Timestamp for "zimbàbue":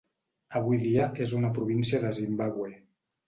2.21-2.73